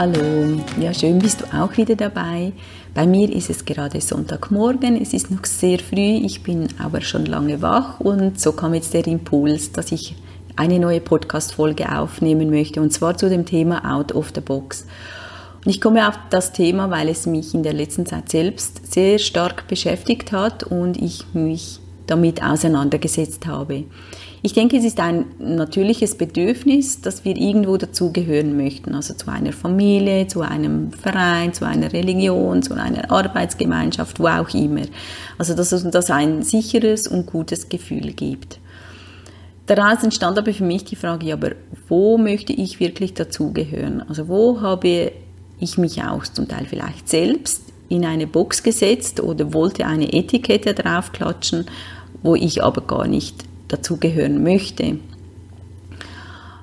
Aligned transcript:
Hallo, 0.00 0.58
ja 0.80 0.94
schön 0.94 1.18
bist 1.18 1.42
du 1.42 1.54
auch 1.54 1.76
wieder 1.76 1.94
dabei. 1.94 2.54
Bei 2.94 3.06
mir 3.06 3.30
ist 3.30 3.50
es 3.50 3.66
gerade 3.66 4.00
Sonntagmorgen, 4.00 4.98
es 4.98 5.12
ist 5.12 5.30
noch 5.30 5.44
sehr 5.44 5.78
früh, 5.78 6.24
ich 6.24 6.42
bin 6.42 6.68
aber 6.78 7.02
schon 7.02 7.26
lange 7.26 7.60
wach 7.60 8.00
und 8.00 8.40
so 8.40 8.52
kam 8.52 8.72
jetzt 8.72 8.94
der 8.94 9.06
Impuls, 9.06 9.72
dass 9.72 9.92
ich 9.92 10.16
eine 10.56 10.78
neue 10.78 11.02
Podcast-Folge 11.02 11.94
aufnehmen 11.94 12.48
möchte 12.48 12.80
und 12.80 12.94
zwar 12.94 13.18
zu 13.18 13.28
dem 13.28 13.44
Thema 13.44 13.94
Out 13.94 14.12
of 14.12 14.32
the 14.34 14.40
Box. 14.40 14.86
Und 15.62 15.70
ich 15.70 15.82
komme 15.82 16.08
auf 16.08 16.18
das 16.30 16.52
Thema, 16.52 16.88
weil 16.90 17.10
es 17.10 17.26
mich 17.26 17.52
in 17.52 17.62
der 17.62 17.74
letzten 17.74 18.06
Zeit 18.06 18.30
selbst 18.30 18.90
sehr 18.90 19.18
stark 19.18 19.68
beschäftigt 19.68 20.32
hat 20.32 20.62
und 20.62 20.96
ich 20.96 21.26
mich 21.34 21.78
damit 22.06 22.42
auseinandergesetzt 22.42 23.46
habe. 23.46 23.84
Ich 24.42 24.54
denke, 24.54 24.78
es 24.78 24.84
ist 24.84 24.98
ein 25.00 25.26
natürliches 25.38 26.14
Bedürfnis, 26.14 27.02
dass 27.02 27.26
wir 27.26 27.36
irgendwo 27.36 27.76
dazugehören 27.76 28.56
möchten, 28.56 28.94
also 28.94 29.12
zu 29.12 29.30
einer 29.30 29.52
Familie, 29.52 30.28
zu 30.28 30.40
einem 30.40 30.92
Verein, 30.92 31.52
zu 31.52 31.66
einer 31.66 31.92
Religion, 31.92 32.62
zu 32.62 32.72
einer 32.72 33.10
Arbeitsgemeinschaft, 33.10 34.18
wo 34.18 34.28
auch 34.28 34.48
immer. 34.54 34.82
Also 35.36 35.54
dass 35.54 35.72
es 35.72 35.84
uns 35.84 36.10
ein 36.10 36.42
sicheres 36.42 37.06
und 37.06 37.26
gutes 37.26 37.68
Gefühl 37.68 38.12
gibt. 38.12 38.60
Daraus 39.66 40.02
entstand 40.02 40.38
aber 40.38 40.54
für 40.54 40.64
mich 40.64 40.84
die 40.84 40.96
Frage, 40.96 41.26
ja, 41.26 41.34
aber 41.34 41.50
wo 41.88 42.16
möchte 42.16 42.54
ich 42.54 42.80
wirklich 42.80 43.12
dazugehören? 43.12 44.02
Also 44.08 44.26
wo 44.26 44.62
habe 44.62 45.12
ich 45.60 45.76
mich 45.76 46.02
auch 46.02 46.24
zum 46.24 46.48
Teil 46.48 46.64
vielleicht 46.64 47.10
selbst 47.10 47.64
in 47.90 48.06
eine 48.06 48.26
Box 48.26 48.62
gesetzt 48.62 49.20
oder 49.20 49.52
wollte 49.52 49.86
eine 49.86 50.12
Etikette 50.14 50.72
draufklatschen, 50.72 51.66
wo 52.22 52.34
ich 52.34 52.64
aber 52.64 52.80
gar 52.80 53.06
nicht 53.06 53.49
dazugehören 53.72 54.42
möchte. 54.42 54.98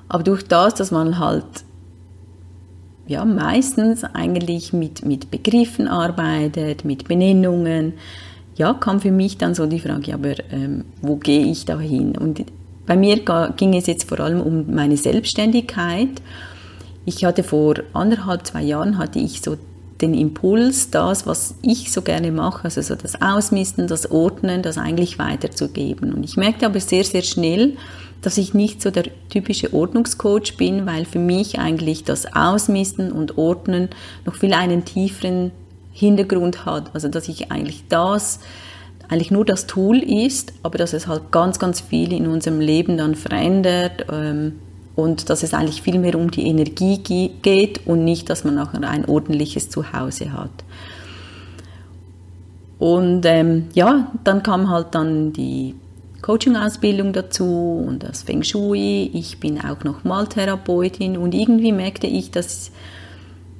Aber 0.08 0.22
durch 0.22 0.44
das, 0.44 0.74
dass 0.74 0.90
man 0.90 1.18
halt 1.18 1.44
ja, 3.06 3.24
meistens 3.24 4.04
eigentlich 4.04 4.72
mit, 4.72 5.04
mit 5.04 5.30
Begriffen 5.30 5.88
arbeitet, 5.88 6.84
mit 6.84 7.08
Benennungen, 7.08 7.94
ja, 8.56 8.74
kam 8.74 9.00
für 9.00 9.12
mich 9.12 9.38
dann 9.38 9.54
so 9.54 9.66
die 9.66 9.80
Frage, 9.80 10.12
aber 10.12 10.34
ähm, 10.50 10.84
wo 11.00 11.16
gehe 11.16 11.46
ich 11.46 11.64
da 11.64 11.78
hin? 11.78 12.16
Und 12.18 12.44
bei 12.86 12.96
mir 12.96 13.20
ging 13.56 13.74
es 13.74 13.86
jetzt 13.86 14.08
vor 14.08 14.20
allem 14.20 14.40
um 14.40 14.74
meine 14.74 14.96
Selbstständigkeit. 14.96 16.20
Ich 17.04 17.24
hatte 17.24 17.42
vor 17.42 17.76
anderthalb, 17.94 18.46
zwei 18.46 18.62
Jahren 18.62 18.98
hatte 18.98 19.20
ich 19.20 19.40
so 19.40 19.56
den 20.00 20.14
Impuls, 20.14 20.90
das, 20.90 21.26
was 21.26 21.54
ich 21.62 21.90
so 21.90 22.02
gerne 22.02 22.30
mache, 22.30 22.64
also 22.64 22.80
so 22.82 22.94
das 22.94 23.20
Ausmisten, 23.20 23.88
das 23.88 24.10
Ordnen, 24.10 24.62
das 24.62 24.78
eigentlich 24.78 25.18
weiterzugeben. 25.18 26.12
Und 26.12 26.24
ich 26.24 26.36
merkte 26.36 26.66
aber 26.66 26.80
sehr, 26.80 27.04
sehr 27.04 27.22
schnell, 27.22 27.76
dass 28.22 28.38
ich 28.38 28.54
nicht 28.54 28.82
so 28.82 28.90
der 28.90 29.04
typische 29.28 29.72
Ordnungscoach 29.72 30.56
bin, 30.56 30.86
weil 30.86 31.04
für 31.04 31.18
mich 31.18 31.58
eigentlich 31.58 32.04
das 32.04 32.32
Ausmisten 32.34 33.12
und 33.12 33.38
Ordnen 33.38 33.88
noch 34.24 34.34
viel 34.34 34.54
einen 34.54 34.84
tieferen 34.84 35.52
Hintergrund 35.92 36.64
hat. 36.64 36.94
Also 36.94 37.08
dass 37.08 37.28
ich 37.28 37.50
eigentlich 37.50 37.84
das, 37.88 38.40
eigentlich 39.08 39.30
nur 39.30 39.44
das 39.44 39.66
Tool 39.66 39.98
ist, 39.98 40.52
aber 40.62 40.78
dass 40.78 40.92
es 40.92 41.06
halt 41.06 41.30
ganz, 41.32 41.58
ganz 41.58 41.80
viel 41.80 42.12
in 42.12 42.26
unserem 42.26 42.60
Leben 42.60 42.96
dann 42.96 43.14
verändert. 43.14 44.06
Ähm, 44.12 44.60
und 44.98 45.30
dass 45.30 45.44
es 45.44 45.54
eigentlich 45.54 45.80
viel 45.80 46.00
mehr 46.00 46.16
um 46.16 46.28
die 46.28 46.48
Energie 46.48 46.98
geht 47.40 47.86
und 47.86 48.04
nicht, 48.04 48.28
dass 48.28 48.42
man 48.42 48.56
nachher 48.56 48.82
ein 48.82 49.04
ordentliches 49.04 49.70
Zuhause 49.70 50.32
hat. 50.32 50.50
Und 52.80 53.24
ähm, 53.24 53.68
ja, 53.74 54.10
dann 54.24 54.42
kam 54.42 54.68
halt 54.68 54.88
dann 54.96 55.32
die 55.32 55.76
Coaching-Ausbildung 56.22 57.12
dazu 57.12 57.84
und 57.86 58.02
das 58.02 58.24
Feng 58.24 58.42
Shui. 58.42 59.08
Ich 59.14 59.38
bin 59.38 59.60
auch 59.60 59.84
noch 59.84 60.02
Maltherapeutin 60.02 61.16
und 61.16 61.32
irgendwie 61.32 61.70
merkte 61.70 62.08
ich, 62.08 62.32
dass, 62.32 62.72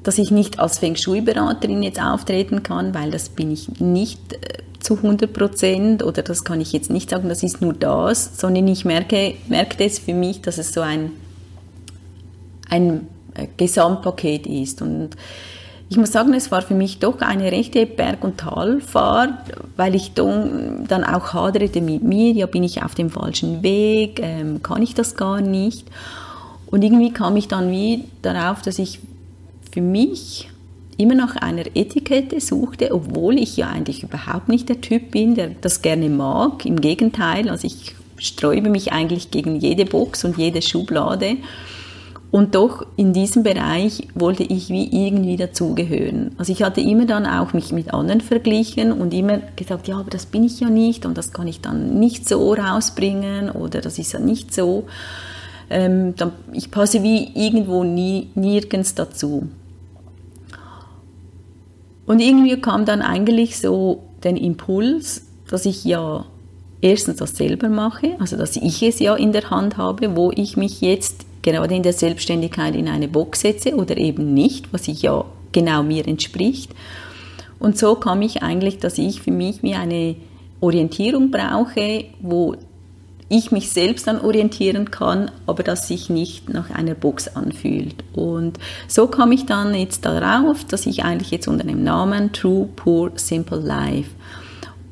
dass 0.03 0.19
ich 0.19 0.33
nicht 0.33 0.59
als 0.59 0.81
Feng 0.81 0.97
Shui-Beraterin 0.97 1.85
jetzt 1.85 2.03
auftreten 2.03 2.65
kann, 2.65 2.95
weil 2.95 3.13
das 3.13 3.29
bin 3.29 3.53
ich 3.53 3.79
nicht 3.79 4.33
äh, 4.33 4.39
zu 4.81 4.97
100 4.97 5.33
Prozent 5.33 6.03
oder 6.03 6.23
das 6.23 6.43
kann 6.43 6.61
ich 6.61 6.73
jetzt 6.73 6.91
nicht 6.91 7.11
sagen, 7.11 7.29
das 7.29 7.45
ist 7.45 7.61
nur 7.61 7.75
das, 7.75 8.41
sondern 8.41 8.67
ich 8.67 8.85
merke, 8.85 9.35
merkte 9.47 9.85
es 9.85 10.01
für 10.01 10.15
mich, 10.15 10.43
dass 10.43 10.59
es 10.59 10.73
so 10.73 10.81
ein 10.81 11.13
ein 12.71 13.07
äh, 13.35 13.47
Gesamtpaket 13.57 14.47
ist. 14.47 14.83
Und 14.83 15.11
ich 15.89 15.97
muss 15.97 16.13
sagen, 16.13 16.35
es 16.35 16.51
war 16.51 16.63
für 16.63 16.75
mich 16.75 16.99
doch 16.99 17.21
eine 17.21 17.51
rechte 17.51 17.87
Berg- 17.87 18.25
und 18.25 18.39
Talfahrt, 18.39 19.33
weil 19.77 19.95
ich 19.95 20.13
dann 20.15 21.05
auch 21.05 21.33
haderte 21.33 21.81
mit 21.81 22.03
mir, 22.03 22.33
ja, 22.33 22.47
bin 22.47 22.63
ich 22.63 22.83
auf 22.83 22.95
dem 22.95 23.11
falschen 23.11 23.63
Weg, 23.63 24.21
ähm, 24.23 24.63
kann 24.63 24.83
ich 24.83 24.95
das 24.95 25.17
gar 25.17 25.41
nicht. 25.41 25.87
Und 26.67 26.85
irgendwie 26.85 27.13
kam 27.13 27.37
ich 27.37 27.49
dann 27.49 27.71
wie 27.71 28.05
darauf, 28.21 28.61
dass 28.61 28.79
ich 28.79 29.01
für 29.73 29.81
mich 29.81 30.51
immer 30.99 31.15
nach 31.15 31.37
einer 31.37 31.65
Etikette 31.75 32.41
suchte, 32.41 32.93
obwohl 32.93 33.39
ich 33.39 33.57
ja 33.57 33.69
eigentlich 33.69 34.03
überhaupt 34.03 34.49
nicht 34.49 34.69
der 34.69 34.81
Typ 34.81 35.13
bin, 35.13 35.35
der 35.35 35.51
das 35.61 35.81
gerne 35.81 36.11
mag. 36.11 36.67
Im 36.67 36.81
Gegenteil, 36.81 37.49
also 37.49 37.67
ich 37.67 37.95
sträube 38.19 38.69
mich 38.69 38.93
eigentlich 38.93 39.31
gegen 39.31 39.57
jede 39.57 39.87
Box 39.87 40.25
und 40.25 40.37
jede 40.37 40.61
Schublade. 40.61 41.37
Und 42.31 42.55
doch 42.55 42.85
in 42.97 43.15
diesem 43.15 43.43
Bereich 43.43 44.07
wollte 44.15 44.43
ich 44.43 44.69
wie 44.69 45.07
irgendwie 45.07 45.37
dazugehören. 45.37 46.33
Also 46.37 46.53
ich 46.53 46.63
hatte 46.63 46.83
immer 46.83 47.07
dann 47.07 47.25
auch 47.25 47.55
mich 47.55 47.73
mit 47.73 47.95
anderen 47.95 48.21
verglichen 48.21 48.93
und 48.93 49.15
immer 49.15 49.39
gesagt, 49.57 49.89
ja, 49.89 49.99
aber 49.99 50.11
das 50.11 50.27
bin 50.27 50.45
ich 50.45 50.61
ja 50.61 50.69
nicht 50.69 51.07
und 51.07 51.17
das 51.17 51.33
kann 51.33 51.49
ich 51.49 51.63
dann 51.63 51.99
nicht 51.99 52.29
so 52.29 52.53
rausbringen 52.53 53.51
oder 53.51 53.81
das 53.81 53.99
ist 53.99 54.13
ja 54.13 54.19
nicht 54.19 54.55
so. 54.55 54.85
Ähm, 55.71 56.15
dann, 56.17 56.33
ich 56.53 56.71
passe 56.71 57.03
wie 57.03 57.31
irgendwo 57.35 57.83
nie, 57.83 58.29
nirgends 58.35 58.95
dazu. 58.95 59.49
Und 62.05 62.21
irgendwie 62.21 62.61
kam 62.61 62.85
dann 62.85 63.01
eigentlich 63.01 63.59
so 63.59 64.03
den 64.23 64.37
Impuls, 64.37 65.23
dass 65.49 65.65
ich 65.65 65.85
ja 65.85 66.27
erstens 66.83 67.17
das 67.17 67.37
selber 67.37 67.69
mache, 67.71 68.17
also 68.19 68.37
dass 68.37 68.57
ich 68.57 68.83
es 68.83 68.99
ja 68.99 69.15
in 69.15 69.33
der 69.33 69.51
Hand 69.51 69.79
habe, 69.79 70.15
wo 70.15 70.31
ich 70.31 70.57
mich 70.57 70.81
jetzt 70.81 71.25
gerade 71.43 71.75
in 71.75 71.83
der 71.83 71.93
Selbstständigkeit 71.93 72.75
in 72.75 72.89
eine 72.89 73.09
Box 73.09 73.41
setze 73.41 73.75
oder 73.75 73.97
eben 73.97 74.35
nicht, 74.35 74.73
was 74.73 74.89
ich 74.89 75.03
ja 75.03 75.25
genau 75.53 75.83
mir 75.83 76.07
entspricht. 76.07 76.73
Und 77.59 77.79
so 77.79 77.95
kam 77.95 78.23
ich 78.23 78.43
eigentlich, 78.43 78.79
dass 78.79 78.99
ich 78.99 79.23
für 79.23 79.31
mich 79.31 79.63
wie 79.63 79.75
eine 79.75 80.17
Orientierung 80.61 81.31
brauche, 81.31 82.05
wo 82.21 82.57
ich 83.29 83.53
mich 83.53 83.71
selbst 83.71 84.07
dann 84.07 84.21
orientieren 84.21 84.91
kann, 84.91 85.31
aber 85.47 85.63
das 85.63 85.87
sich 85.87 86.09
nicht 86.09 86.49
nach 86.49 86.71
einer 86.71 86.95
Box 86.95 87.29
anfühlt. 87.29 87.97
Und 88.15 88.59
so 88.87 89.07
kam 89.07 89.33
ich 89.33 89.45
dann 89.45 89.75
jetzt 89.75 90.07
darauf, 90.07 90.65
dass 90.65 90.87
ich 90.87 91.05
eigentlich 91.05 91.31
jetzt 91.31 91.47
unter 91.47 91.65
dem 91.65 91.85
Namen 91.85 92.33
True, 92.33 92.69
Poor, 92.75 93.13
Simple 93.17 93.61
Life 93.61 94.11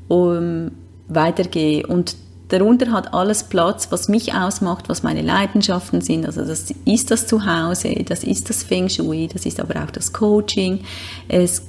um, 0.08 0.72
weitergehe. 1.08 1.86
Und 1.86 2.16
Darunter 2.48 2.92
hat 2.92 3.12
alles 3.12 3.44
Platz, 3.44 3.88
was 3.90 4.08
mich 4.08 4.32
ausmacht, 4.34 4.88
was 4.88 5.02
meine 5.02 5.22
Leidenschaften 5.22 6.00
sind. 6.00 6.26
Also 6.26 6.44
das 6.44 6.72
ist 6.84 7.10
das 7.10 7.26
Zuhause, 7.26 7.94
das 8.04 8.22
ist 8.22 8.48
das 8.48 8.62
Feng 8.62 8.88
Shui, 8.88 9.28
das 9.32 9.46
ist 9.46 9.58
aber 9.58 9.82
auch 9.82 9.90
das 9.90 10.12
Coaching. 10.12 10.80
Es 11.26 11.62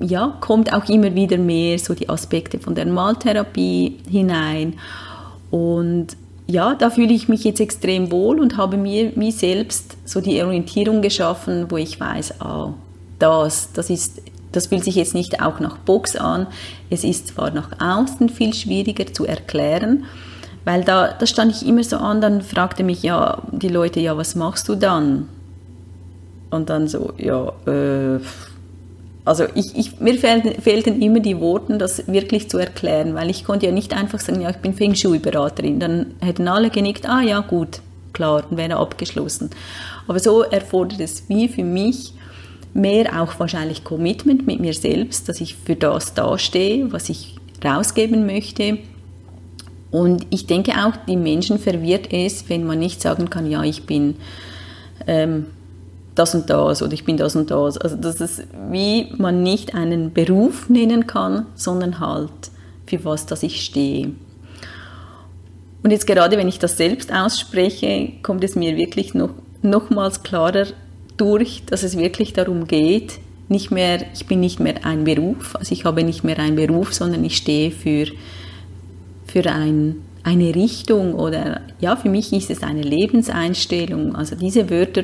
ja, 0.00 0.36
kommt 0.40 0.72
auch 0.72 0.88
immer 0.88 1.14
wieder 1.14 1.38
mehr 1.38 1.78
so 1.78 1.94
die 1.94 2.08
Aspekte 2.08 2.58
von 2.58 2.74
der 2.74 2.86
Maltherapie 2.86 3.98
hinein. 4.10 4.74
Und 5.50 6.08
ja, 6.46 6.74
da 6.74 6.90
fühle 6.90 7.12
ich 7.12 7.28
mich 7.28 7.44
jetzt 7.44 7.60
extrem 7.60 8.10
wohl 8.10 8.40
und 8.40 8.56
habe 8.56 8.76
mir, 8.76 9.12
mir 9.14 9.32
selbst 9.32 9.96
so 10.04 10.20
die 10.20 10.42
Orientierung 10.42 11.02
geschaffen, 11.02 11.66
wo 11.70 11.76
ich 11.76 12.00
weiß, 12.00 12.40
ah, 12.40 12.72
das, 13.18 13.72
das 13.72 13.90
ist 13.90 14.20
das 14.52 14.68
fühlt 14.68 14.84
sich 14.84 14.94
jetzt 14.96 15.14
nicht 15.14 15.42
auch 15.42 15.60
nach 15.60 15.78
Box 15.78 16.16
an. 16.16 16.46
Es 16.90 17.04
ist 17.04 17.28
zwar 17.28 17.50
nach 17.50 17.70
außen 17.80 18.28
viel 18.28 18.54
schwieriger 18.54 19.12
zu 19.12 19.26
erklären, 19.26 20.04
weil 20.64 20.84
da, 20.84 21.12
da 21.12 21.26
stand 21.26 21.52
ich 21.52 21.66
immer 21.66 21.82
so 21.82 21.96
an, 21.96 22.20
dann 22.20 22.42
fragte 22.42 22.84
mich 22.84 23.02
ja 23.02 23.42
die 23.50 23.68
Leute, 23.68 24.00
ja, 24.00 24.16
was 24.16 24.34
machst 24.34 24.68
du 24.68 24.74
dann? 24.74 25.28
Und 26.50 26.68
dann 26.70 26.86
so, 26.86 27.14
ja, 27.16 27.52
äh, 27.66 28.20
also 29.24 29.44
ich, 29.54 29.76
ich, 29.76 30.00
mir 30.00 30.14
fehlten, 30.14 30.60
fehlten 30.60 31.00
immer 31.00 31.20
die 31.20 31.38
Worte, 31.38 31.78
das 31.78 32.08
wirklich 32.08 32.50
zu 32.50 32.58
erklären, 32.58 33.14
weil 33.14 33.30
ich 33.30 33.44
konnte 33.44 33.66
ja 33.66 33.72
nicht 33.72 33.94
einfach 33.94 34.20
sagen, 34.20 34.40
ja, 34.40 34.50
ich 34.50 34.56
bin 34.56 34.74
Feng 34.74 34.94
Shui-Beraterin. 34.94 35.78
Dann 35.78 36.14
hätten 36.20 36.48
alle 36.48 36.70
genickt, 36.70 37.08
ah 37.08 37.22
ja, 37.22 37.40
gut, 37.40 37.80
klar, 38.12 38.42
dann 38.48 38.58
wäre 38.58 38.76
abgeschlossen. 38.76 39.50
Aber 40.08 40.18
so 40.18 40.42
erfordert 40.42 41.00
es 41.00 41.28
wie 41.28 41.48
für 41.48 41.62
mich 41.64 42.14
mehr 42.74 43.20
auch 43.20 43.38
wahrscheinlich 43.38 43.84
Commitment 43.84 44.46
mit 44.46 44.60
mir 44.60 44.74
selbst, 44.74 45.28
dass 45.28 45.40
ich 45.40 45.56
für 45.56 45.76
das 45.76 46.14
dastehe, 46.14 46.92
was 46.92 47.08
ich 47.08 47.36
rausgeben 47.64 48.26
möchte. 48.26 48.78
Und 49.90 50.26
ich 50.30 50.46
denke 50.46 50.72
auch, 50.72 50.96
die 51.06 51.16
Menschen 51.16 51.58
verwirrt 51.58 52.12
es, 52.12 52.48
wenn 52.48 52.64
man 52.64 52.78
nicht 52.78 53.02
sagen 53.02 53.28
kann, 53.28 53.50
ja, 53.50 53.62
ich 53.62 53.84
bin 53.84 54.16
ähm, 55.06 55.46
das 56.14 56.34
und 56.34 56.48
das 56.48 56.82
oder 56.82 56.92
ich 56.92 57.04
bin 57.04 57.16
das 57.16 57.36
und 57.36 57.50
das. 57.50 57.78
Also 57.78 57.96
dass 57.96 58.20
es 58.20 58.42
wie 58.70 59.12
man 59.16 59.42
nicht 59.42 59.74
einen 59.74 60.12
Beruf 60.12 60.68
nennen 60.68 61.06
kann, 61.06 61.46
sondern 61.54 62.00
halt 62.00 62.30
für 62.86 63.04
was, 63.04 63.26
dass 63.26 63.42
ich 63.42 63.62
stehe. 63.62 64.12
Und 65.82 65.90
jetzt 65.90 66.06
gerade, 66.06 66.36
wenn 66.36 66.48
ich 66.48 66.58
das 66.58 66.76
selbst 66.76 67.12
ausspreche, 67.12 68.12
kommt 68.22 68.44
es 68.44 68.54
mir 68.54 68.76
wirklich 68.76 69.14
noch 69.14 69.30
nochmals 69.62 70.22
klarer 70.22 70.66
durch, 71.16 71.62
dass 71.66 71.82
es 71.82 71.96
wirklich 71.96 72.32
darum 72.32 72.66
geht, 72.66 73.18
nicht 73.48 73.70
mehr, 73.70 74.04
ich 74.14 74.26
bin 74.26 74.40
nicht 74.40 74.60
mehr 74.60 74.84
ein 74.84 75.04
Beruf, 75.04 75.56
also 75.56 75.72
ich 75.72 75.84
habe 75.84 76.04
nicht 76.04 76.24
mehr 76.24 76.38
einen 76.38 76.56
Beruf, 76.56 76.92
sondern 76.94 77.22
ich 77.24 77.36
stehe 77.36 77.70
für, 77.70 78.06
für 79.26 79.46
ein, 79.50 79.96
eine 80.22 80.54
Richtung 80.54 81.14
oder 81.14 81.60
ja, 81.80 81.96
für 81.96 82.08
mich 82.08 82.32
ist 82.32 82.50
es 82.50 82.62
eine 82.62 82.82
Lebenseinstellung. 82.82 84.14
Also 84.14 84.36
diese 84.36 84.70
Wörter, 84.70 85.02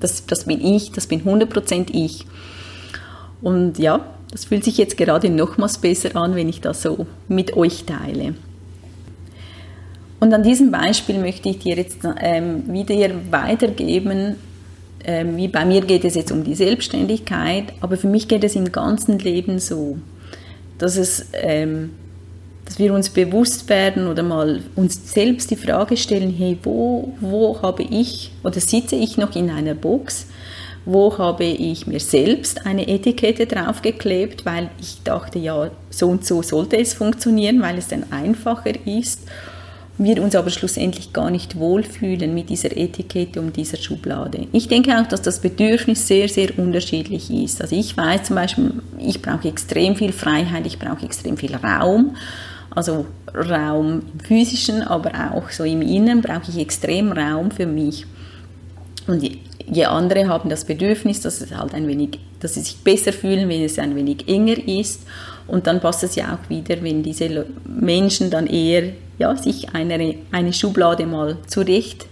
das, 0.00 0.26
das 0.26 0.44
bin 0.44 0.64
ich, 0.64 0.92
das 0.92 1.06
bin 1.06 1.22
100% 1.22 1.88
ich. 1.92 2.26
Und 3.42 3.78
ja, 3.78 4.06
das 4.30 4.44
fühlt 4.44 4.64
sich 4.64 4.76
jetzt 4.78 4.96
gerade 4.96 5.30
nochmals 5.30 5.78
besser 5.78 6.16
an, 6.16 6.34
wenn 6.34 6.48
ich 6.48 6.60
das 6.60 6.82
so 6.82 7.06
mit 7.28 7.56
euch 7.56 7.84
teile. 7.84 8.34
Und 10.18 10.32
an 10.32 10.42
diesem 10.42 10.70
Beispiel 10.70 11.18
möchte 11.18 11.48
ich 11.50 11.58
dir 11.58 11.76
jetzt 11.76 11.98
ähm, 12.20 12.72
wieder 12.72 13.10
weitergeben, 13.30 14.36
ähm, 15.04 15.36
wie 15.36 15.48
bei 15.48 15.64
mir 15.64 15.82
geht 15.82 16.04
es 16.04 16.14
jetzt 16.14 16.32
um 16.32 16.42
die 16.42 16.54
Selbstständigkeit, 16.54 17.64
aber 17.80 17.96
für 17.96 18.08
mich 18.08 18.26
geht 18.26 18.42
es 18.42 18.56
im 18.56 18.72
ganzen 18.72 19.18
Leben 19.18 19.58
so, 19.58 19.98
dass 20.78 20.96
es, 20.96 21.26
ähm, 21.34 21.90
dass 22.64 22.78
wir 22.78 22.92
uns 22.92 23.10
bewusst 23.10 23.68
werden 23.68 24.08
oder 24.08 24.22
mal 24.22 24.62
uns 24.74 25.12
selbst 25.12 25.50
die 25.50 25.56
Frage 25.56 25.96
stellen, 25.96 26.34
hey, 26.36 26.58
wo, 26.62 27.12
wo 27.20 27.60
habe 27.62 27.84
ich 27.84 28.32
oder 28.42 28.58
sitze 28.58 28.96
ich 28.96 29.16
noch 29.16 29.36
in 29.36 29.50
einer 29.50 29.74
Box? 29.74 30.26
Wo 30.86 31.18
habe 31.18 31.44
ich 31.44 31.86
mir 31.86 32.00
selbst 32.00 32.64
eine 32.64 32.88
Etikette 32.88 33.46
draufgeklebt, 33.46 34.46
weil 34.46 34.70
ich 34.80 35.02
dachte, 35.02 35.38
ja, 35.38 35.70
so 35.90 36.08
und 36.08 36.24
so 36.24 36.42
sollte 36.42 36.78
es 36.78 36.94
funktionieren, 36.94 37.60
weil 37.60 37.76
es 37.78 37.88
dann 37.88 38.06
einfacher 38.12 38.74
ist 38.86 39.20
wir 39.98 40.22
uns 40.22 40.34
aber 40.34 40.50
schlussendlich 40.50 41.12
gar 41.12 41.30
nicht 41.30 41.58
wohlfühlen 41.58 42.34
mit 42.34 42.50
dieser 42.50 42.76
Etikette 42.76 43.40
und 43.40 43.56
dieser 43.56 43.78
Schublade. 43.78 44.46
Ich 44.52 44.68
denke 44.68 44.98
auch, 44.98 45.06
dass 45.06 45.22
das 45.22 45.40
Bedürfnis 45.40 46.06
sehr, 46.06 46.28
sehr 46.28 46.58
unterschiedlich 46.58 47.30
ist. 47.30 47.62
Also 47.62 47.76
ich 47.76 47.96
weiß 47.96 48.24
zum 48.24 48.36
Beispiel, 48.36 48.72
ich 48.98 49.22
brauche 49.22 49.48
extrem 49.48 49.96
viel 49.96 50.12
Freiheit, 50.12 50.66
ich 50.66 50.78
brauche 50.78 51.04
extrem 51.04 51.36
viel 51.36 51.54
Raum. 51.54 52.16
Also 52.70 53.06
Raum 53.34 54.02
im 54.12 54.20
physischen, 54.20 54.82
aber 54.82 55.32
auch 55.32 55.48
so 55.50 55.64
im 55.64 55.80
Inneren 55.80 56.20
brauche 56.20 56.50
ich 56.50 56.58
extrem 56.58 57.10
Raum 57.12 57.50
für 57.50 57.66
mich. 57.66 58.04
Und 59.06 59.26
je 59.66 59.84
andere 59.86 60.28
haben 60.28 60.50
das 60.50 60.66
Bedürfnis, 60.66 61.22
dass 61.22 61.40
es 61.40 61.56
halt 61.56 61.72
ein 61.72 61.88
wenig, 61.88 62.18
dass 62.40 62.54
sie 62.54 62.60
sich 62.60 62.76
besser 62.78 63.14
fühlen, 63.14 63.48
wenn 63.48 63.62
es 63.62 63.78
ein 63.78 63.96
wenig 63.96 64.28
enger 64.28 64.58
ist. 64.68 65.06
Und 65.46 65.66
dann 65.66 65.80
passt 65.80 66.02
es 66.02 66.16
ja 66.16 66.34
auch 66.34 66.50
wieder, 66.50 66.82
wenn 66.82 67.02
diese 67.02 67.46
Menschen 67.64 68.30
dann 68.30 68.46
eher 68.46 68.92
ja, 69.18 69.36
sich 69.36 69.74
eine, 69.74 70.16
eine 70.30 70.52
Schublade 70.52 71.06
mal 71.06 71.38
zurecht, 71.46 72.06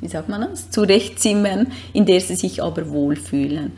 wie 0.00 0.08
sagt 0.08 0.28
man 0.28 0.42
das, 0.42 0.70
zurechtzimmern, 0.70 1.68
in 1.92 2.06
der 2.06 2.20
sie 2.20 2.34
sich 2.34 2.62
aber 2.62 2.90
wohlfühlen. 2.90 3.72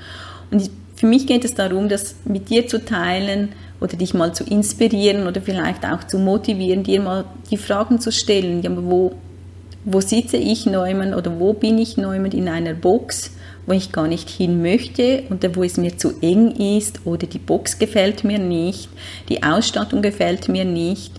Und 0.50 0.70
für 0.96 1.06
mich 1.06 1.26
geht 1.26 1.44
es 1.44 1.54
darum, 1.54 1.88
das 1.88 2.16
mit 2.24 2.50
dir 2.50 2.66
zu 2.66 2.84
teilen 2.84 3.50
oder 3.80 3.96
dich 3.96 4.14
mal 4.14 4.34
zu 4.34 4.44
inspirieren 4.44 5.26
oder 5.26 5.40
vielleicht 5.40 5.84
auch 5.84 6.02
zu 6.04 6.18
motivieren, 6.18 6.82
dir 6.82 7.00
mal 7.00 7.24
die 7.50 7.56
Fragen 7.56 8.00
zu 8.00 8.10
stellen, 8.10 8.62
ja, 8.62 8.70
wo, 8.74 9.12
wo 9.84 10.00
sitze 10.00 10.38
ich 10.38 10.66
neumann 10.66 11.14
oder 11.14 11.38
wo 11.38 11.52
bin 11.52 11.78
ich 11.78 11.96
neumann 11.96 12.32
in 12.32 12.48
einer 12.48 12.74
Box, 12.74 13.30
wo 13.66 13.72
ich 13.72 13.92
gar 13.92 14.08
nicht 14.08 14.28
hin 14.28 14.60
möchte 14.60 15.22
oder 15.30 15.54
wo 15.54 15.62
es 15.62 15.76
mir 15.76 15.96
zu 15.96 16.14
eng 16.20 16.50
ist 16.52 17.00
oder 17.04 17.26
die 17.26 17.38
Box 17.38 17.78
gefällt 17.78 18.24
mir 18.24 18.38
nicht, 18.38 18.88
die 19.28 19.42
Ausstattung 19.42 20.02
gefällt 20.02 20.48
mir 20.48 20.64
nicht 20.64 21.12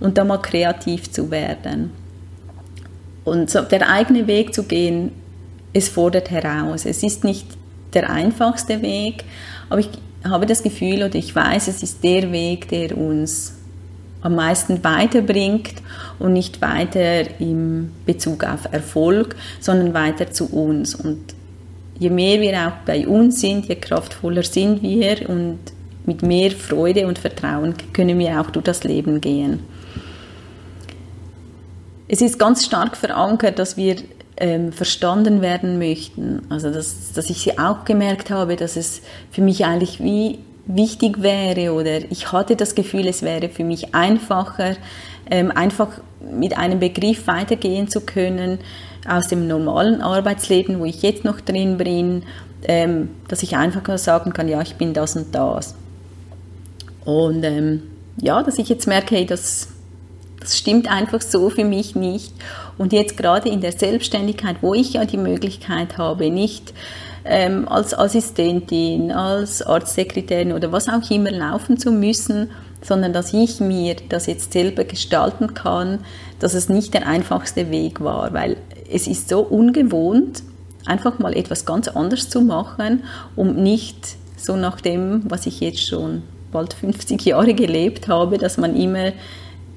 und 0.00 0.18
da 0.18 0.24
mal 0.24 0.38
kreativ 0.38 1.10
zu 1.10 1.30
werden. 1.30 1.90
Und 3.24 3.50
so 3.50 3.62
der 3.62 3.88
eigene 3.88 4.26
Weg 4.26 4.54
zu 4.54 4.64
gehen, 4.64 5.12
es 5.72 5.88
fordert 5.88 6.30
heraus. 6.30 6.84
Es 6.86 7.02
ist 7.02 7.24
nicht 7.24 7.46
der 7.94 8.10
einfachste 8.10 8.82
Weg, 8.82 9.24
aber 9.68 9.80
ich 9.80 9.88
habe 10.24 10.46
das 10.46 10.62
Gefühl 10.62 11.02
oder 11.02 11.16
ich 11.16 11.34
weiß, 11.34 11.68
es 11.68 11.82
ist 11.82 12.02
der 12.04 12.32
Weg, 12.32 12.68
der 12.68 12.96
uns 12.96 13.54
am 14.22 14.36
meisten 14.36 14.82
weiterbringt 14.82 15.74
und 16.18 16.32
nicht 16.32 16.62
weiter 16.62 17.40
im 17.40 17.90
Bezug 18.06 18.44
auf 18.44 18.72
Erfolg, 18.72 19.36
sondern 19.60 19.92
weiter 19.92 20.30
zu 20.30 20.46
uns. 20.46 20.94
Und 20.94 21.20
je 21.98 22.08
mehr 22.08 22.40
wir 22.40 22.66
auch 22.66 22.84
bei 22.86 23.06
uns 23.06 23.40
sind, 23.40 23.66
je 23.66 23.74
kraftvoller 23.74 24.42
sind 24.42 24.82
wir 24.82 25.28
und 25.28 25.58
mit 26.06 26.22
mehr 26.22 26.50
Freude 26.50 27.06
und 27.06 27.18
Vertrauen 27.18 27.74
können 27.92 28.18
wir 28.18 28.40
auch 28.40 28.50
durch 28.50 28.64
das 28.64 28.84
Leben 28.84 29.20
gehen 29.20 29.60
es 32.08 32.20
ist 32.20 32.38
ganz 32.38 32.64
stark 32.64 32.96
verankert, 32.96 33.58
dass 33.58 33.76
wir 33.76 33.96
ähm, 34.36 34.72
verstanden 34.72 35.40
werden 35.40 35.78
möchten. 35.78 36.42
Also 36.50 36.70
dass, 36.70 37.12
dass 37.12 37.30
ich 37.30 37.58
auch 37.58 37.84
gemerkt 37.84 38.30
habe, 38.30 38.56
dass 38.56 38.76
es 38.76 39.02
für 39.30 39.42
mich 39.42 39.64
eigentlich 39.64 40.02
wie 40.02 40.38
wichtig 40.66 41.22
wäre 41.22 41.72
oder 41.72 42.10
ich 42.10 42.32
hatte 42.32 42.56
das 42.56 42.74
Gefühl, 42.74 43.06
es 43.06 43.22
wäre 43.22 43.48
für 43.48 43.64
mich 43.64 43.94
einfacher, 43.94 44.76
ähm, 45.30 45.50
einfach 45.50 45.88
mit 46.20 46.56
einem 46.56 46.80
Begriff 46.80 47.26
weitergehen 47.26 47.88
zu 47.88 48.00
können 48.00 48.58
aus 49.06 49.28
dem 49.28 49.46
normalen 49.46 50.00
Arbeitsleben, 50.00 50.80
wo 50.80 50.86
ich 50.86 51.02
jetzt 51.02 51.24
noch 51.24 51.40
drin 51.40 51.76
bin, 51.76 52.22
ähm, 52.66 53.10
dass 53.28 53.42
ich 53.42 53.56
einfach 53.56 53.98
sagen 53.98 54.32
kann, 54.32 54.48
ja, 54.48 54.62
ich 54.62 54.76
bin 54.76 54.94
das 54.94 55.16
und 55.16 55.34
das. 55.34 55.74
Und 57.04 57.44
ähm, 57.44 57.82
ja, 58.16 58.42
dass 58.42 58.58
ich 58.58 58.70
jetzt 58.70 58.86
merke, 58.86 59.16
hey, 59.16 59.26
das 59.26 59.68
das 60.44 60.58
stimmt 60.58 60.90
einfach 60.90 61.22
so 61.22 61.50
für 61.50 61.64
mich 61.64 61.96
nicht. 61.96 62.32
Und 62.76 62.92
jetzt 62.92 63.16
gerade 63.16 63.48
in 63.48 63.60
der 63.60 63.72
Selbstständigkeit, 63.72 64.56
wo 64.60 64.74
ich 64.74 64.92
ja 64.92 65.04
die 65.04 65.16
Möglichkeit 65.16 65.96
habe, 65.98 66.30
nicht 66.30 66.74
ähm, 67.24 67.66
als 67.68 67.96
Assistentin, 67.96 69.10
als 69.10 69.62
Arztsekretärin 69.62 70.52
oder 70.52 70.70
was 70.70 70.88
auch 70.88 71.10
immer 71.10 71.30
laufen 71.30 71.78
zu 71.78 71.90
müssen, 71.90 72.50
sondern 72.82 73.14
dass 73.14 73.32
ich 73.32 73.60
mir 73.60 73.96
das 74.08 74.26
jetzt 74.26 74.52
selber 74.52 74.84
gestalten 74.84 75.54
kann, 75.54 76.00
dass 76.38 76.52
es 76.52 76.68
nicht 76.68 76.92
der 76.92 77.06
einfachste 77.06 77.70
Weg 77.70 78.02
war, 78.02 78.34
weil 78.34 78.58
es 78.90 79.06
ist 79.06 79.30
so 79.30 79.40
ungewohnt, 79.40 80.42
einfach 80.84 81.18
mal 81.18 81.34
etwas 81.34 81.64
ganz 81.64 81.88
anderes 81.88 82.28
zu 82.28 82.42
machen, 82.42 83.04
um 83.36 83.54
nicht 83.54 84.16
so 84.36 84.56
nach 84.56 84.82
dem, 84.82 85.22
was 85.30 85.46
ich 85.46 85.60
jetzt 85.60 85.86
schon 85.86 86.22
bald 86.52 86.74
50 86.74 87.24
Jahre 87.24 87.54
gelebt 87.54 88.08
habe, 88.08 88.36
dass 88.36 88.58
man 88.58 88.76
immer 88.76 89.12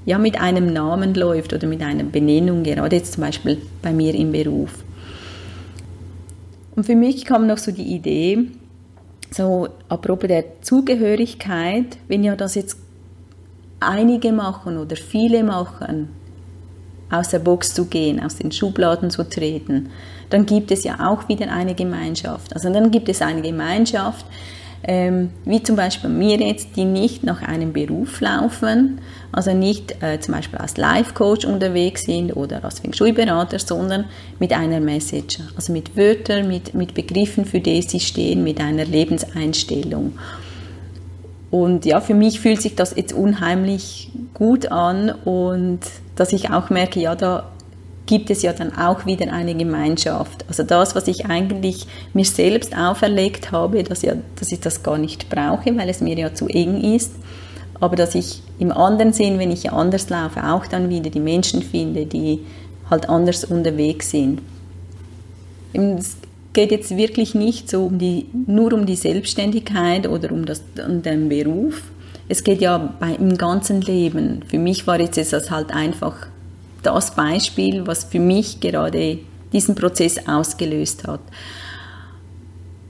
ja, 0.07 0.17
mit 0.17 0.39
einem 0.39 0.71
Namen 0.71 1.13
läuft 1.15 1.51
oder 1.51 1.67
mit 1.67 1.81
einer 1.81 2.05
Benennung, 2.05 2.63
gerade 2.63 2.95
jetzt 2.95 3.15
zum 3.15 3.23
Beispiel 3.25 3.61
bei 3.81 3.91
mir 3.91 4.15
im 4.15 4.31
Beruf. 4.31 4.71
Und 6.77 6.85
für 6.85 6.95
mich 6.95 7.25
kam 7.25 7.45
noch 7.45 7.57
so 7.57 7.73
die 7.73 7.93
Idee, 7.93 8.47
so 9.31 9.67
apropos 9.89 10.29
der 10.29 10.61
Zugehörigkeit, 10.61 11.97
wenn 12.07 12.23
ja 12.23 12.37
das 12.37 12.55
jetzt 12.55 12.77
einige 13.81 14.31
machen 14.31 14.77
oder 14.77 14.95
viele 14.95 15.43
machen, 15.43 16.07
aus 17.09 17.27
der 17.27 17.39
Box 17.39 17.73
zu 17.73 17.87
gehen, 17.87 18.23
aus 18.23 18.37
den 18.37 18.53
Schubladen 18.53 19.09
zu 19.09 19.29
treten, 19.29 19.89
dann 20.29 20.45
gibt 20.45 20.71
es 20.71 20.85
ja 20.85 21.05
auch 21.05 21.27
wieder 21.27 21.51
eine 21.51 21.75
Gemeinschaft. 21.75 22.55
Also 22.55 22.71
dann 22.71 22.91
gibt 22.91 23.09
es 23.09 23.21
eine 23.21 23.41
Gemeinschaft, 23.41 24.25
ähm, 24.83 25.31
wie 25.45 25.61
zum 25.63 25.75
Beispiel 25.75 26.09
mir 26.09 26.37
jetzt, 26.37 26.75
die 26.75 26.85
nicht 26.85 27.23
nach 27.23 27.41
einem 27.41 27.73
Beruf 27.73 28.21
laufen, 28.21 28.99
also 29.31 29.53
nicht 29.53 30.01
äh, 30.01 30.19
zum 30.19 30.35
Beispiel 30.35 30.59
als 30.59 30.77
Life-Coach 30.77 31.45
unterwegs 31.45 32.03
sind 32.03 32.35
oder 32.35 32.63
als 32.63 32.79
Feng 32.79 32.93
Shui-Berater, 32.93 33.59
sondern 33.59 34.05
mit 34.39 34.53
einer 34.53 34.79
Message, 34.79 35.39
also 35.55 35.73
mit 35.73 35.97
Wörtern, 35.97 36.47
mit, 36.47 36.73
mit 36.73 36.93
Begriffen, 36.93 37.45
für 37.45 37.59
die 37.59 37.81
sie 37.81 37.99
stehen, 37.99 38.43
mit 38.43 38.61
einer 38.61 38.85
Lebenseinstellung. 38.85 40.13
Und 41.49 41.85
ja, 41.85 42.01
für 42.01 42.13
mich 42.13 42.39
fühlt 42.39 42.61
sich 42.61 42.75
das 42.75 42.95
jetzt 42.95 43.13
unheimlich 43.13 44.11
gut 44.33 44.71
an 44.71 45.09
und 45.09 45.79
dass 46.15 46.33
ich 46.33 46.51
auch 46.51 46.69
merke, 46.69 46.99
ja, 46.99 47.15
da 47.15 47.51
gibt 48.07 48.31
es 48.31 48.41
ja 48.41 48.53
dann 48.53 48.75
auch 48.75 49.05
wieder 49.05 49.31
eine 49.31 49.53
Gemeinschaft. 49.53 50.45
Also 50.47 50.63
das, 50.63 50.95
was 50.95 51.07
ich 51.07 51.27
eigentlich 51.27 51.85
mir 52.13 52.25
selbst 52.25 52.75
auferlegt 52.75 53.51
habe, 53.51 53.83
dass, 53.83 54.01
ja, 54.01 54.13
dass 54.39 54.51
ich 54.51 54.59
das 54.59 54.81
gar 54.81 54.97
nicht 54.97 55.29
brauche, 55.29 55.77
weil 55.77 55.89
es 55.89 56.01
mir 56.01 56.17
ja 56.17 56.33
zu 56.33 56.47
eng 56.47 56.81
ist, 56.95 57.13
aber 57.79 57.95
dass 57.95 58.15
ich 58.15 58.41
im 58.57 58.71
anderen 58.71 59.13
Sinn, 59.13 59.37
wenn 59.37 59.51
ich 59.51 59.71
anders 59.71 60.09
laufe, 60.09 60.43
auch 60.43 60.65
dann 60.65 60.89
wieder 60.89 61.11
die 61.11 61.19
Menschen 61.19 61.61
finde, 61.61 62.07
die 62.07 62.39
halt 62.89 63.07
anders 63.09 63.43
unterwegs 63.43 64.09
sind. 64.09 64.41
Es 65.73 66.17
geht 66.53 66.71
jetzt 66.71 66.97
wirklich 66.97 67.35
nicht 67.35 67.69
so 67.69 67.85
um 67.85 67.99
die, 67.99 68.25
nur 68.47 68.73
um 68.73 68.85
die 68.85 68.95
Selbstständigkeit 68.95 70.07
oder 70.07 70.31
um, 70.31 70.45
das, 70.45 70.63
um 70.83 71.03
den 71.03 71.29
Beruf. 71.29 71.83
Es 72.29 72.43
geht 72.43 72.61
ja 72.61 72.77
bei, 72.77 73.13
im 73.13 73.37
ganzen 73.37 73.81
Leben. 73.81 74.41
Für 74.47 74.57
mich 74.57 74.87
war 74.87 74.99
jetzt 74.99 75.17
das 75.17 75.51
halt 75.51 75.71
einfach 75.71 76.27
das 76.83 77.15
Beispiel, 77.15 77.85
was 77.85 78.03
für 78.03 78.19
mich 78.19 78.59
gerade 78.59 79.19
diesen 79.53 79.75
Prozess 79.75 80.27
ausgelöst 80.27 81.07
hat. 81.07 81.21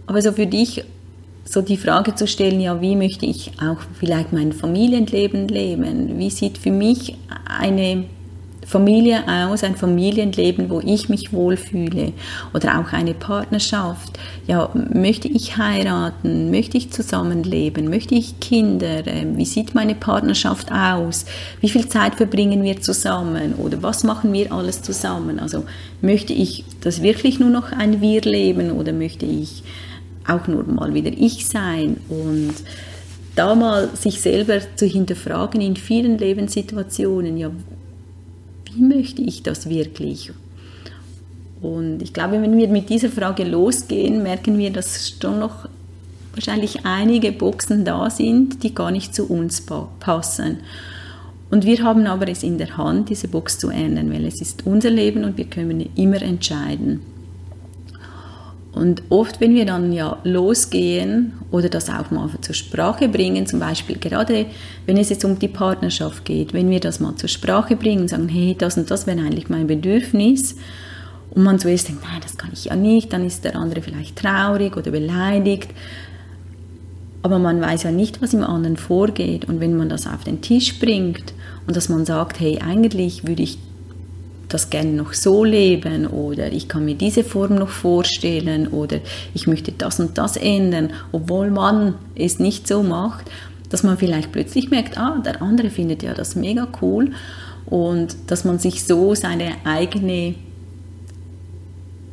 Aber 0.05 0.21
so 0.21 0.31
für 0.31 0.47
dich 0.47 0.83
so 1.45 1.61
die 1.61 1.77
Frage 1.77 2.13
zu 2.15 2.27
stellen, 2.27 2.59
ja, 2.59 2.81
wie 2.81 2.95
möchte 2.95 3.25
ich 3.25 3.51
auch 3.61 3.77
vielleicht 3.99 4.33
mein 4.33 4.51
Familienleben 4.51 5.47
leben? 5.47 6.17
Wie 6.17 6.29
sieht 6.29 6.57
für 6.57 6.71
mich 6.71 7.15
eine 7.45 8.05
Familie 8.67 9.23
aus, 9.29 9.63
ein 9.63 9.77
Familienleben, 9.77 10.69
wo 10.69 10.81
ich 10.81 11.07
mich 11.07 11.31
wohlfühle 11.31 12.11
oder 12.53 12.79
auch 12.79 12.91
eine 12.91 13.13
Partnerschaft. 13.13 14.19
Ja, 14.45 14.69
möchte 14.73 15.29
ich 15.29 15.55
heiraten? 15.55 16.51
Möchte 16.51 16.77
ich 16.77 16.91
zusammenleben? 16.91 17.89
Möchte 17.89 18.15
ich 18.15 18.41
Kinder? 18.41 19.07
Ähm, 19.07 19.37
wie 19.37 19.45
sieht 19.45 19.73
meine 19.73 19.95
Partnerschaft 19.95 20.69
aus? 20.69 21.25
Wie 21.61 21.69
viel 21.69 21.87
Zeit 21.87 22.15
verbringen 22.15 22.61
wir 22.61 22.81
zusammen? 22.81 23.53
Oder 23.55 23.81
was 23.83 24.03
machen 24.03 24.33
wir 24.33 24.51
alles 24.51 24.81
zusammen? 24.81 25.39
Also 25.39 25.63
möchte 26.01 26.33
ich 26.33 26.65
das 26.81 27.01
wirklich 27.01 27.39
nur 27.39 27.49
noch 27.49 27.71
ein 27.71 28.01
Wir 28.01 28.19
leben 28.19 28.71
oder 28.71 28.91
möchte 28.91 29.25
ich 29.25 29.63
auch 30.27 30.45
nur 30.47 30.65
mal 30.65 30.93
wieder 30.93 31.11
ich 31.13 31.47
sein? 31.47 32.01
Und 32.09 32.55
da 33.37 33.55
mal 33.55 33.89
sich 33.95 34.19
selber 34.19 34.59
zu 34.75 34.85
hinterfragen 34.85 35.61
in 35.61 35.77
vielen 35.77 36.17
Lebenssituationen, 36.17 37.37
ja, 37.37 37.49
möchte 38.79 39.21
ich 39.21 39.43
das 39.43 39.69
wirklich? 39.69 40.31
Und 41.61 42.01
ich 42.01 42.13
glaube, 42.13 42.41
wenn 42.41 42.57
wir 42.57 42.67
mit 42.67 42.89
dieser 42.89 43.09
Frage 43.09 43.43
losgehen, 43.43 44.21
merken 44.21 44.57
wir, 44.57 44.71
dass 44.71 45.15
schon 45.19 45.39
noch 45.39 45.67
wahrscheinlich 46.33 46.85
einige 46.85 47.31
Boxen 47.31 47.83
da 47.83 48.09
sind, 48.09 48.63
die 48.63 48.75
gar 48.75 48.91
nicht 48.91 49.15
zu 49.15 49.25
uns 49.25 49.65
passen. 49.99 50.57
Und 51.49 51.65
wir 51.65 51.81
haben 51.83 52.05
aber 52.07 52.27
es 52.27 52.43
in 52.43 52.57
der 52.57 52.77
Hand, 52.77 53.09
diese 53.09 53.27
Box 53.27 53.57
zu 53.57 53.69
ändern, 53.69 54.11
weil 54.11 54.25
es 54.25 54.41
ist 54.41 54.67
unser 54.67 54.89
Leben 54.89 55.23
und 55.23 55.37
wir 55.37 55.45
können 55.45 55.89
immer 55.95 56.21
entscheiden. 56.21 57.01
Und 58.77 59.03
oft, 59.09 59.41
wenn 59.41 59.55
wir 59.55 59.65
dann 59.65 59.91
ja 59.91 60.17
losgehen 60.23 61.33
oder 61.51 61.69
das 61.69 61.89
auch 61.89 62.11
mal 62.11 62.29
zur 62.41 62.55
Sprache 62.55 63.09
bringen, 63.09 63.45
zum 63.47 63.59
Beispiel 63.59 63.97
gerade 63.97 64.45
wenn 64.85 64.97
es 64.97 65.09
jetzt 65.09 65.25
um 65.25 65.37
die 65.39 65.47
Partnerschaft 65.47 66.25
geht, 66.25 66.53
wenn 66.53 66.69
wir 66.69 66.79
das 66.79 66.99
mal 66.99 67.15
zur 67.15 67.29
Sprache 67.29 67.75
bringen 67.75 68.01
und 68.01 68.07
sagen, 68.09 68.29
hey, 68.29 68.55
das 68.57 68.77
und 68.77 68.89
das 68.89 69.07
wäre 69.07 69.19
eigentlich 69.19 69.49
mein 69.49 69.67
Bedürfnis, 69.67 70.55
und 71.31 71.43
man 71.43 71.59
zuerst 71.59 71.87
denkt, 71.87 72.01
nein, 72.03 72.19
das 72.23 72.35
kann 72.37 72.49
ich 72.51 72.65
ja 72.65 72.75
nicht, 72.75 73.13
dann 73.13 73.23
ist 73.23 73.43
der 73.43 73.55
andere 73.55 73.81
vielleicht 73.81 74.15
traurig 74.15 74.75
oder 74.75 74.89
beleidigt, 74.89 75.69
aber 77.21 77.39
man 77.39 77.61
weiß 77.61 77.83
ja 77.83 77.91
nicht, 77.91 78.21
was 78.21 78.33
im 78.33 78.43
anderen 78.43 78.77
vorgeht. 78.77 79.45
Und 79.45 79.59
wenn 79.59 79.75
man 79.75 79.89
das 79.89 80.07
auf 80.07 80.23
den 80.23 80.41
Tisch 80.41 80.79
bringt 80.79 81.33
und 81.67 81.75
dass 81.75 81.89
man 81.89 82.05
sagt, 82.05 82.39
hey, 82.39 82.59
eigentlich 82.65 83.27
würde 83.27 83.43
ich 83.43 83.57
das 84.49 84.69
gerne 84.69 84.91
noch 84.91 85.13
so 85.13 85.43
leben 85.43 86.07
oder 86.07 86.51
ich 86.51 86.67
kann 86.67 86.85
mir 86.85 86.95
diese 86.95 87.23
Form 87.23 87.55
noch 87.55 87.69
vorstellen 87.69 88.67
oder 88.67 88.99
ich 89.33 89.47
möchte 89.47 89.71
das 89.71 89.99
und 89.99 90.17
das 90.17 90.37
ändern, 90.37 90.91
obwohl 91.11 91.51
man 91.51 91.95
es 92.15 92.39
nicht 92.39 92.67
so 92.67 92.83
macht, 92.83 93.29
dass 93.69 93.83
man 93.83 93.97
vielleicht 93.97 94.31
plötzlich 94.31 94.69
merkt, 94.69 94.97
ah, 94.97 95.21
der 95.25 95.41
andere 95.41 95.69
findet 95.69 96.03
ja 96.03 96.13
das 96.13 96.35
mega 96.35 96.67
cool 96.81 97.11
und 97.65 98.15
dass 98.27 98.45
man 98.45 98.59
sich 98.59 98.85
so 98.85 99.13
seine 99.13 99.55
eigene 99.65 100.35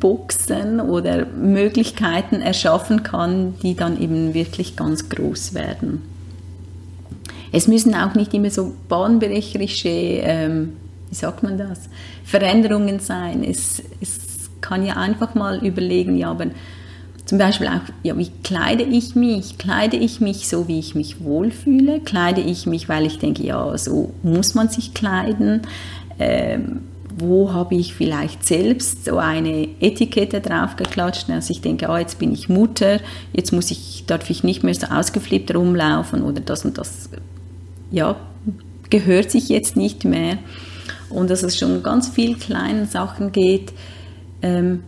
Boxen 0.01 0.81
oder 0.81 1.27
Möglichkeiten 1.27 2.41
erschaffen 2.41 3.05
kann, 3.05 3.55
die 3.63 3.75
dann 3.75 4.01
eben 4.01 4.35
wirklich 4.35 4.77
ganz 4.77 5.09
groß 5.09 5.55
werden. 5.55 6.03
Es 7.53 7.69
müssen 7.69 7.95
auch 7.95 8.15
nicht 8.15 8.35
immer 8.35 8.51
so 8.51 8.75
bahnbrecherische 8.89 9.89
ähm, 9.89 10.73
wie 11.15 11.19
sagt 11.19 11.45
man 11.45 11.57
das, 11.57 11.89
Veränderungen 12.25 12.99
sein. 12.99 13.45
Es, 13.45 13.81
es 14.01 14.51
kann 14.61 14.85
ja 14.85 14.95
einfach 14.95 15.37
mal 15.37 15.65
überlegen, 15.65 16.17
ja, 16.17 16.33
aber 16.33 16.47
zum 17.25 17.39
Beispiel 17.39 17.69
auch, 17.69 17.83
ja, 18.03 18.19
wie 18.19 18.33
kleide 18.43 18.83
ich 18.83 19.15
mich? 19.15 19.57
Kleide 19.57 19.97
ich 19.97 20.21
mich 20.21 20.49
so, 20.49 20.67
wie 20.67 20.81
ich 20.81 20.97
mich 20.97 21.23
wohlfühle? 21.23 22.01
Kleide 22.01 22.41
ich 22.41 22.67
mich, 22.67 22.89
weil 22.89 23.07
ich 23.07 23.21
denke, 23.21 23.45
ja, 23.45 23.79
so 23.79 24.13
muss 24.25 24.57
man 24.57 24.69
sich 24.69 24.93
kleiden? 24.93 25.63
Ähm, 26.19 26.81
wo 27.17 27.53
habe 27.53 27.77
ich 27.77 27.95
vielleicht 27.95 28.45
selbst 28.45 29.05
so 29.05 29.19
eine 29.19 29.69
Etikette 29.81 30.41
draufgeklatscht, 30.41 31.29
dass 31.29 31.49
ich 31.49 31.61
denke, 31.61 31.89
ah, 31.89 32.01
jetzt 32.01 32.19
bin 32.19 32.33
ich 32.33 32.49
Mutter, 32.49 32.99
jetzt 33.33 33.53
muss 33.53 33.71
ich, 33.71 34.05
darf 34.09 34.29
ich 34.31 34.43
nicht 34.43 34.65
mehr 34.65 34.75
so 34.75 34.89
ausgeflippt 34.89 35.55
rumlaufen 35.55 36.25
oder 36.25 36.41
das 36.41 36.65
und 36.65 36.77
das, 36.77 37.09
ja, 37.93 38.17
gehört 38.91 39.31
sich 39.31 39.49
jetzt 39.49 39.77
nicht 39.77 40.05
mehr 40.05 40.39
und 41.15 41.31
dass 41.31 41.43
es 41.43 41.59
schon 41.59 41.83
ganz 41.83 42.09
viel 42.09 42.37
kleine 42.37 42.87
Sachen 42.87 43.33
geht, 43.33 43.73
ähm, 44.43 44.83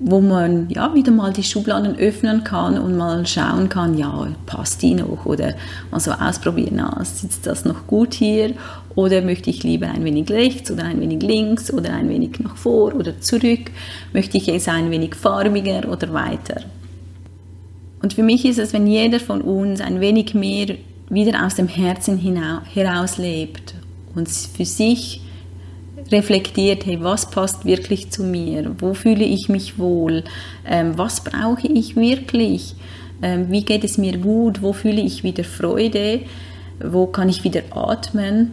wo 0.00 0.20
man 0.20 0.68
ja 0.70 0.92
wieder 0.94 1.12
mal 1.12 1.32
die 1.32 1.44
Schubladen 1.44 1.96
öffnen 1.96 2.42
kann 2.42 2.78
und 2.78 2.96
mal 2.96 3.26
schauen 3.26 3.68
kann, 3.68 3.96
ja, 3.96 4.26
passt 4.44 4.82
die 4.82 4.94
noch 4.94 5.24
oder 5.24 5.54
mal 5.90 6.00
so 6.00 6.10
ausprobieren, 6.10 6.74
na, 6.76 7.02
sitzt 7.04 7.46
das 7.46 7.64
noch 7.64 7.86
gut 7.86 8.12
hier 8.14 8.54
oder 8.96 9.22
möchte 9.22 9.50
ich 9.50 9.62
lieber 9.62 9.86
ein 9.88 10.04
wenig 10.04 10.30
rechts 10.30 10.70
oder 10.70 10.84
ein 10.84 11.00
wenig 11.00 11.22
links 11.22 11.72
oder 11.72 11.92
ein 11.92 12.08
wenig 12.08 12.40
nach 12.40 12.56
vor 12.56 12.94
oder 12.94 13.20
zurück, 13.20 13.70
möchte 14.12 14.36
ich 14.36 14.48
es 14.48 14.68
ein 14.68 14.90
wenig 14.90 15.14
farbiger 15.14 15.88
oder 15.90 16.12
weiter. 16.12 16.62
Und 18.02 18.14
für 18.14 18.22
mich 18.22 18.44
ist 18.44 18.58
es, 18.58 18.72
wenn 18.72 18.86
jeder 18.86 19.20
von 19.20 19.40
uns 19.40 19.80
ein 19.80 20.00
wenig 20.00 20.34
mehr 20.34 20.74
wieder 21.08 21.46
aus 21.46 21.54
dem 21.54 21.68
Herzen 21.68 22.18
heraus 22.18 23.16
lebt 23.16 23.74
und 24.14 24.28
für 24.28 24.64
sich 24.64 25.23
reflektiert, 26.10 26.86
hey, 26.86 26.98
was 27.00 27.30
passt 27.30 27.64
wirklich 27.64 28.10
zu 28.10 28.22
mir? 28.24 28.74
Wo 28.78 28.94
fühle 28.94 29.24
ich 29.24 29.48
mich 29.48 29.78
wohl? 29.78 30.24
Ähm, 30.66 30.96
was 30.96 31.22
brauche 31.24 31.66
ich 31.66 31.96
wirklich? 31.96 32.74
Ähm, 33.22 33.50
wie 33.50 33.64
geht 33.64 33.84
es 33.84 33.98
mir 33.98 34.18
gut? 34.18 34.62
Wo 34.62 34.72
fühle 34.72 35.00
ich 35.00 35.24
wieder 35.24 35.44
Freude? 35.44 36.20
Wo 36.80 37.06
kann 37.06 37.28
ich 37.28 37.44
wieder 37.44 37.62
atmen? 37.70 38.52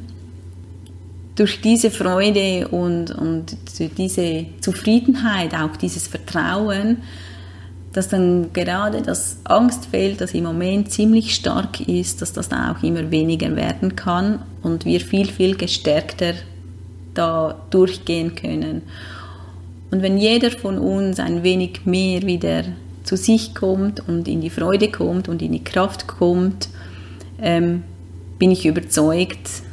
Durch 1.35 1.61
diese 1.61 1.91
Freude 1.91 2.67
und, 2.69 3.11
und 3.11 3.57
diese 3.97 4.45
Zufriedenheit, 4.59 5.55
auch 5.55 5.75
dieses 5.77 6.07
Vertrauen, 6.07 6.97
dass 7.93 8.07
dann 8.09 8.53
gerade 8.53 9.01
das 9.01 9.37
Angstfeld, 9.43 10.21
das 10.21 10.33
im 10.33 10.43
Moment 10.43 10.91
ziemlich 10.91 11.35
stark 11.35 11.81
ist, 11.81 12.21
dass 12.21 12.31
das 12.31 12.49
dann 12.49 12.73
auch 12.75 12.83
immer 12.83 13.11
weniger 13.11 13.55
werden 13.55 13.95
kann 13.95 14.43
und 14.61 14.85
wir 14.85 15.01
viel, 15.01 15.27
viel 15.27 15.55
gestärkter 15.57 16.33
da 17.13 17.61
durchgehen 17.69 18.35
können. 18.35 18.83
Und 19.91 20.01
wenn 20.01 20.17
jeder 20.17 20.51
von 20.51 20.77
uns 20.77 21.19
ein 21.19 21.43
wenig 21.43 21.85
mehr 21.85 22.21
wieder 22.23 22.63
zu 23.03 23.17
sich 23.17 23.53
kommt 23.53 24.07
und 24.07 24.27
in 24.27 24.41
die 24.41 24.49
Freude 24.49 24.89
kommt 24.89 25.27
und 25.27 25.41
in 25.41 25.51
die 25.51 25.63
Kraft 25.63 26.07
kommt, 26.07 26.69
ähm, 27.41 27.83
bin 28.39 28.51
ich 28.51 28.65
überzeugt, 28.65 29.63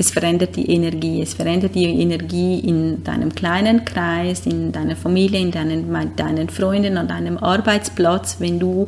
es 0.00 0.10
verändert 0.10 0.54
die 0.54 0.70
Energie. 0.70 1.20
Es 1.22 1.34
verändert 1.34 1.74
die 1.74 1.84
Energie 1.84 2.60
in 2.60 3.02
deinem 3.02 3.34
kleinen 3.34 3.84
Kreis, 3.84 4.46
in 4.46 4.70
deiner 4.70 4.94
Familie, 4.94 5.40
in 5.40 5.50
deinen, 5.50 5.92
deinen 6.14 6.48
Freunden, 6.48 6.96
an 6.96 7.08
deinem 7.08 7.36
Arbeitsplatz, 7.38 8.36
wenn 8.38 8.60
du 8.60 8.86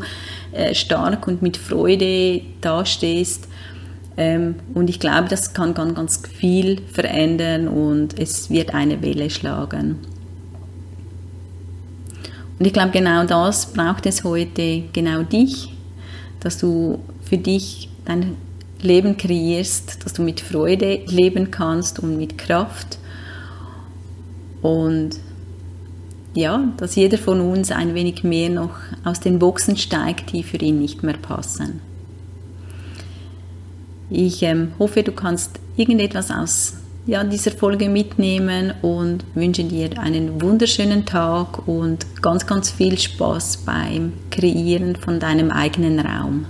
äh, 0.53 0.73
stark 0.73 1.27
und 1.27 1.43
mit 1.43 1.57
Freude 1.57 2.43
dastehst 2.61 3.49
ähm, 3.49 3.51
und 4.17 4.91
ich 4.91 5.01
glaube, 5.01 5.29
das 5.29 5.55
kann 5.55 5.73
ganz, 5.73 5.95
ganz 5.95 6.23
viel 6.27 6.83
verändern 6.93 7.69
und 7.69 8.19
es 8.19 8.51
wird 8.51 8.75
eine 8.75 9.01
Welle 9.03 9.31
schlagen. 9.31 9.99
Und 12.59 12.67
ich 12.67 12.75
glaube, 12.75 12.91
genau 12.91 13.25
das 13.25 13.73
braucht 13.73 14.05
es 14.05 14.23
heute, 14.23 14.83
genau 14.93 15.23
dich, 15.23 15.73
dass 16.41 16.59
du 16.59 16.99
für 17.23 17.39
dich 17.39 17.89
dein 18.05 18.37
Leben 18.83 19.17
kreierst, 19.17 20.05
dass 20.05 20.13
du 20.13 20.23
mit 20.23 20.41
Freude 20.41 21.01
leben 21.07 21.51
kannst 21.51 21.99
und 22.01 22.19
mit 22.19 22.37
Kraft. 22.37 22.99
Und 24.61 25.19
ja, 26.35 26.73
dass 26.77 26.97
jeder 26.97 27.17
von 27.17 27.41
uns 27.41 27.73
ein 27.73 27.95
wenig 27.95 28.25
mehr 28.25 28.51
noch 28.51 28.75
aus 29.05 29.21
den 29.21 29.39
Boxen 29.39 29.77
steigt, 29.77 30.33
die 30.33 30.43
für 30.43 30.59
ihn 30.59 30.79
nicht 30.79 31.03
mehr 31.03 31.17
passen. 31.17 31.81
Ich 34.11 34.43
ähm, 34.43 34.73
hoffe, 34.79 35.03
du 35.03 35.13
kannst 35.13 35.61
irgendetwas 35.77 36.31
aus 36.31 36.75
ja, 37.07 37.25
dieser 37.25 37.53
Folge 37.53 37.89
mitnehmen 37.89 38.75
und 38.83 39.25
wünsche 39.35 39.65
dir 39.65 39.99
einen 39.99 40.43
wunderschönen 40.43 41.07
Tag 41.07 41.67
und 41.67 42.07
ganz, 42.21 42.47
ganz 42.47 42.71
viel 42.71 42.99
Spaß 42.99 43.59
beim 43.59 44.13
Kreieren 44.31 44.97
von 44.97 45.19
deinem 45.21 45.51
eigenen 45.51 46.01
Raum. 46.01 46.47